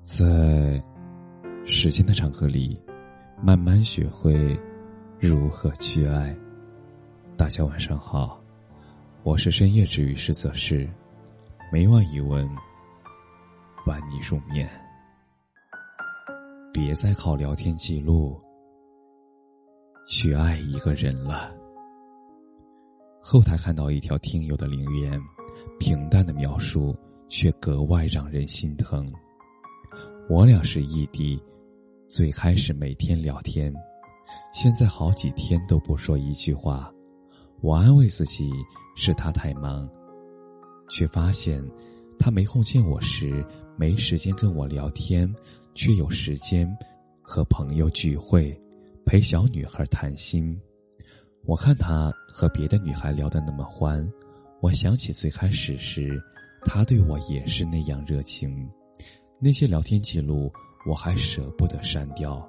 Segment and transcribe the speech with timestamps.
[0.00, 0.80] 在
[1.66, 2.80] 时间的长河里，
[3.42, 4.58] 慢慢学会
[5.18, 6.34] 如何去爱。
[7.36, 8.40] 大家晚上好，
[9.24, 10.88] 我是深夜治愈师泽是，
[11.72, 12.48] 每晚一问，
[13.84, 14.70] 伴你入眠。
[16.72, 18.40] 别再靠聊天记录
[20.08, 21.52] 去爱一个人了。
[23.20, 25.20] 后台看到一条听友的留言，
[25.80, 26.96] 平淡的描述
[27.28, 29.12] 却格外让人心疼。
[30.28, 31.42] 我俩是异地，
[32.06, 33.72] 最开始每天聊天，
[34.52, 36.92] 现在好几天都不说一句话。
[37.62, 38.50] 我安慰自己
[38.94, 39.88] 是他太忙，
[40.90, 41.64] 却发现
[42.18, 43.42] 他没空见我时，
[43.74, 45.34] 没时间跟我聊天，
[45.74, 46.70] 却有时间
[47.22, 48.54] 和朋友聚会，
[49.06, 50.54] 陪小女孩谈心。
[51.46, 54.06] 我看他和别的女孩聊得那么欢，
[54.60, 56.22] 我想起最开始时，
[56.66, 58.68] 他对我也是那样热情。
[59.40, 60.52] 那些聊天记录，
[60.84, 62.44] 我还舍不得删掉，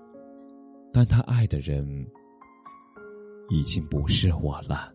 [0.91, 1.85] 但他爱的人
[3.49, 4.91] 已经不是我了。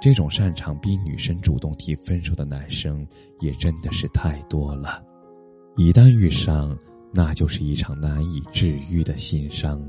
[0.00, 3.04] 这种擅长逼女生主动提分手的男生，
[3.40, 5.04] 也真的是太多了。
[5.76, 6.76] 一旦遇上，
[7.12, 9.82] 那就是一场难以治愈的心伤。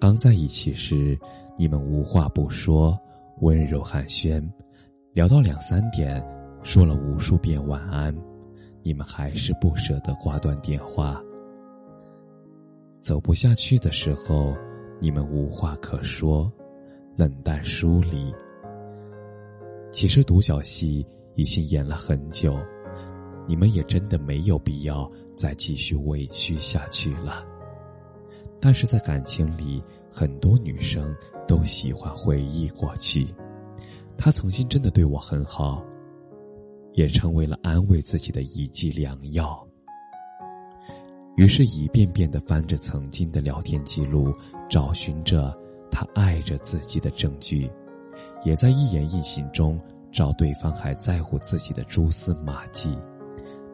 [0.00, 1.16] 刚在一起时，
[1.56, 2.98] 你们无话不说，
[3.42, 4.42] 温柔寒暄，
[5.12, 6.20] 聊到两三点。
[6.66, 8.12] 说了无数遍晚安，
[8.82, 11.22] 你们还是不舍得挂断电话。
[12.98, 14.52] 走不下去的时候，
[15.00, 16.52] 你们无话可说，
[17.14, 18.34] 冷淡疏离。
[19.92, 22.58] 其实独角戏已经演了很久，
[23.46, 27.46] 你们也真的没有必要再继续委屈下去了。
[28.60, 29.80] 但是在感情里，
[30.10, 31.14] 很多女生
[31.46, 33.24] 都喜欢回忆过去，
[34.18, 35.80] 他曾经真的对我很好。
[36.96, 39.64] 也成为了安慰自己的一剂良药。
[41.36, 44.34] 于是，一遍遍的翻着曾经的聊天记录，
[44.70, 45.54] 找寻着
[45.90, 47.70] 他爱着自己的证据，
[48.42, 49.78] 也在一言一行中
[50.10, 52.96] 找对方还在乎自己的蛛丝马迹。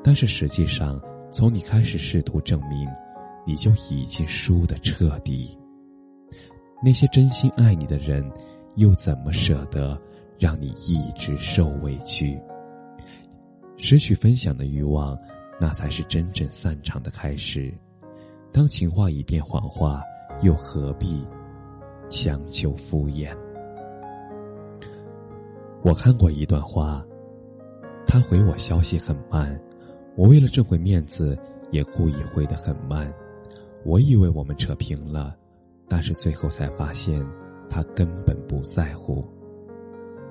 [0.03, 1.00] 但是，实际上，
[1.31, 2.89] 从你开始试图证明，
[3.47, 5.56] 你就已经输得彻底。
[6.83, 8.28] 那些真心爱你的人，
[8.75, 9.97] 又怎么舍得
[10.37, 12.37] 让你一直受委屈？
[13.84, 15.19] 失去分享的欲望，
[15.60, 17.75] 那才是真正散场的开始。
[18.53, 20.00] 当情话已变谎话，
[20.41, 21.26] 又何必
[22.09, 23.37] 强求敷衍？
[25.82, 27.04] 我看过一段话，
[28.06, 29.60] 他回我消息很慢，
[30.16, 31.37] 我为了挣回面子，
[31.72, 33.12] 也故意回得很慢。
[33.84, 35.34] 我以为我们扯平了，
[35.88, 37.21] 但是最后才发现，
[37.69, 39.26] 他根本不在乎。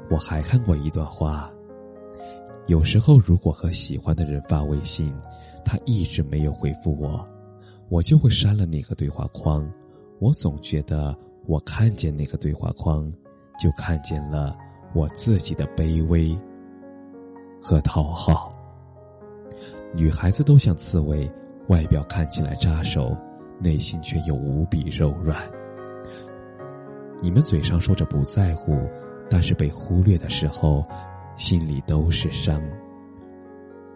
[0.09, 1.51] 我还看过一段话。
[2.67, 5.13] 有时候，如果和喜欢的人发微信，
[5.66, 7.27] 他一直没有回复我，
[7.89, 9.69] 我就会删了那个对话框。
[10.19, 11.13] 我总觉得，
[11.47, 13.11] 我看见那个对话框，
[13.59, 14.55] 就看见了
[14.94, 16.38] 我自己的卑微
[17.61, 18.55] 和讨好。
[19.93, 21.29] 女孩子都像刺猬，
[21.67, 23.17] 外表看起来扎手，
[23.59, 25.41] 内心却又无比柔软。
[27.22, 28.79] 你们嘴上说着不在乎，
[29.29, 30.85] 但是被忽略的时候。
[31.38, 32.62] 心里都是伤。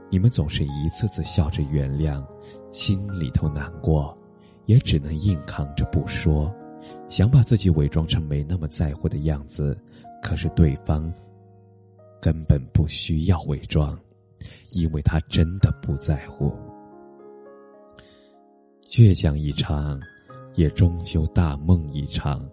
[0.10, 2.26] 你们总是一次次笑着原谅，
[2.72, 4.16] 心里头难过，
[4.66, 6.54] 也只能硬扛着不说，
[7.10, 9.78] 想把自己伪装成没那么在乎的样子。
[10.22, 11.12] 可是对方
[12.22, 14.00] 根本不需要伪装，
[14.72, 16.52] 因为他真的不在乎。
[18.88, 20.00] 倔强一场，
[20.54, 22.48] 也终究大梦一场，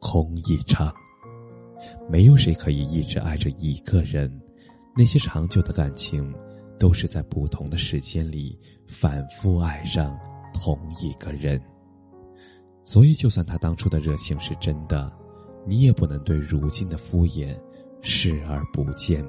[0.00, 0.92] 空一场。
[2.08, 4.30] 没有谁可以一直爱着一个人，
[4.96, 6.32] 那些长久的感情，
[6.78, 10.16] 都是在不同的时间里反复爱上
[10.54, 11.60] 同一个人。
[12.84, 15.12] 所以，就算他当初的热情是真的，
[15.66, 17.58] 你也不能对如今的敷衍
[18.02, 19.26] 视而不见。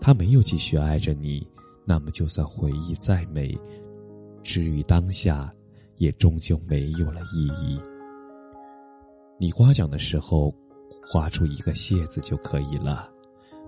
[0.00, 1.46] 他没有继续爱着你，
[1.84, 3.56] 那么就算回忆再美，
[4.42, 5.52] 至于当下，
[5.98, 7.80] 也终究没有了意义。
[9.38, 10.52] 你夸奖的时候。
[11.08, 13.08] 画出一个谢字就可以了，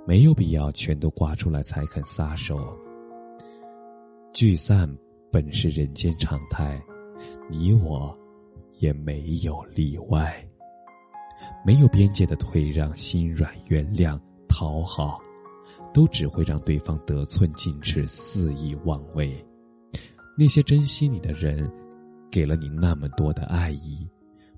[0.05, 2.77] 没有必要全都挂出来才肯撒手。
[4.33, 4.93] 聚散
[5.31, 6.83] 本是人间常态，
[7.49, 8.17] 你我
[8.79, 10.45] 也没有例外。
[11.65, 14.19] 没有边界的退让、心软、原谅、
[14.49, 15.21] 讨好，
[15.95, 19.45] 都只会让对方得寸进尺、肆意妄为。
[20.37, 21.71] 那些珍惜你的人，
[22.31, 24.07] 给了你那么多的爱意，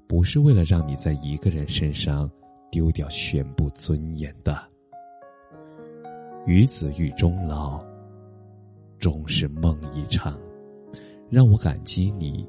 [0.06, 2.31] 不是为了让你在一个人身上。
[2.70, 4.58] 丢掉全部尊严的，
[6.46, 7.84] 与子欲终老，
[8.99, 10.38] 终是梦一场。
[11.28, 12.49] 让我感激你，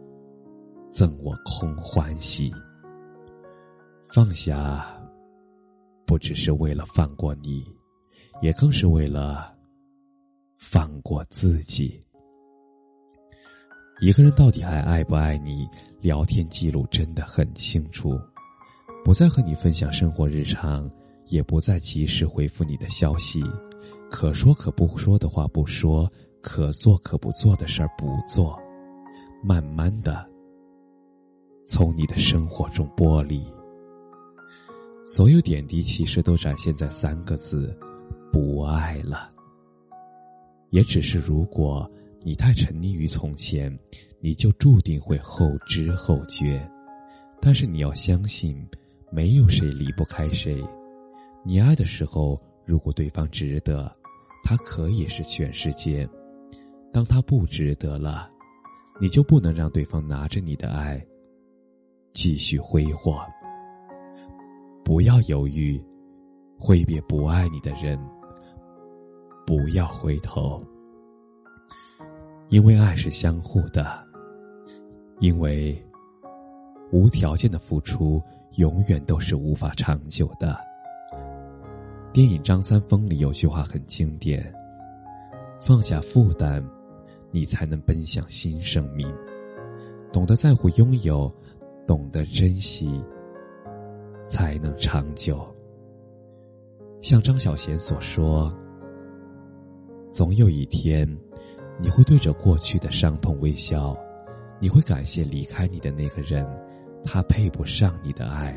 [0.89, 2.51] 赠我空欢喜。
[4.09, 4.85] 放下，
[6.05, 7.63] 不只是为了放过你，
[8.41, 9.55] 也更是为了
[10.57, 12.01] 放过自己。
[14.01, 15.67] 一个人到底还爱不爱你？
[15.99, 18.19] 聊天记录真的很清楚，
[19.03, 20.89] 不再和你分享生活日常，
[21.27, 23.41] 也不再及时回复你的消息，
[24.09, 26.11] 可说可不说的话不说，
[26.41, 28.57] 可做可不做的事儿不做，
[29.43, 30.25] 慢慢的
[31.65, 33.43] 从你的生活中剥离。
[35.03, 37.75] 所有点滴其实都展现在三个字：
[38.31, 39.29] 不爱了。
[40.69, 41.89] 也只是如果。
[42.23, 43.75] 你太沉溺于从前，
[44.19, 46.69] 你就注定会后知后觉。
[47.41, 48.63] 但是你要相信，
[49.11, 50.63] 没有谁离不开谁。
[51.43, 53.91] 你爱的时候，如果对方值得，
[54.43, 56.07] 他可以是全世界；
[56.93, 58.29] 当他不值得了，
[59.01, 61.05] 你就不能让对方拿着你的爱
[62.13, 63.19] 继续挥霍。
[64.85, 65.83] 不要犹豫，
[66.57, 67.99] 挥别不爱你的人。
[69.45, 70.63] 不要回头。
[72.49, 74.07] 因为爱是相互的，
[75.19, 75.83] 因为
[76.91, 78.21] 无条件的付出
[78.55, 80.59] 永远都是无法长久的。
[82.13, 84.53] 电影《张三丰》里有句话很经典
[85.59, 86.63] ：“放下负担，
[87.31, 89.07] 你才能奔向新生命。
[90.11, 91.33] 懂得在乎拥有，
[91.87, 93.03] 懂得珍惜，
[94.27, 95.43] 才能长久。”
[97.01, 98.53] 像张小娴所说
[100.11, 101.07] ：“总有一天。”
[101.79, 103.97] 你会对着过去的伤痛微笑，
[104.59, 106.45] 你会感谢离开你的那个人，
[107.03, 108.53] 他配不上你的爱，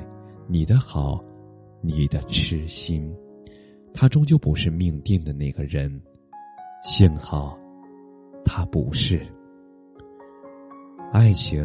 [0.47, 1.23] 你的好，
[1.81, 3.15] 你的痴心，
[3.93, 6.01] 他终究不是命定的那个人，
[6.85, 7.59] 幸好，
[8.45, 9.21] 他不是。
[11.13, 11.65] 爱情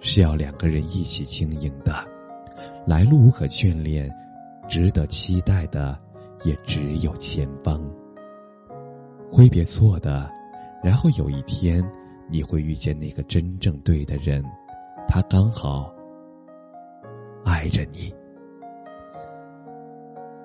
[0.00, 1.94] 是要两个人一起经营的，
[2.86, 4.10] 来路无可眷恋，
[4.68, 5.98] 值得期待的
[6.44, 7.82] 也只有前方。
[9.30, 10.30] 挥别错的。
[10.82, 11.80] 然后有一天，
[12.28, 14.44] 你会遇见那个真正对的人，
[15.12, 15.94] 他刚好
[17.44, 18.10] 爱着你。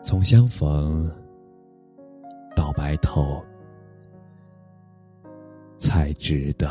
[0.01, 1.09] 从相逢
[2.53, 3.41] 到白头，
[5.77, 6.67] 才值得。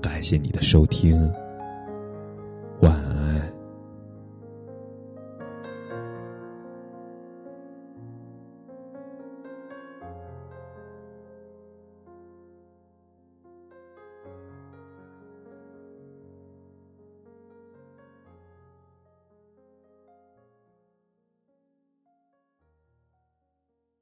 [0.00, 1.20] 感谢你的收听，
[2.80, 3.21] 晚安。